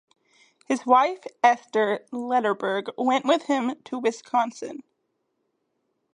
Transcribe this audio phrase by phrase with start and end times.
[0.65, 4.81] His wife Esther Lederberg went with him to Wisconsin.